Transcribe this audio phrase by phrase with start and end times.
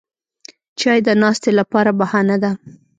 [0.79, 2.51] چای د ناستې لپاره بهانه ده